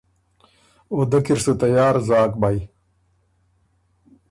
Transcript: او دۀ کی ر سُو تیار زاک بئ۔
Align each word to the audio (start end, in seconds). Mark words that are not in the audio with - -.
او 0.91 0.97
دۀ 1.11 1.19
کی 1.25 1.33
ر 1.37 1.39
سُو 1.43 1.53
تیار 1.61 1.95
زاک 2.07 2.31
بئ۔ 2.41 2.57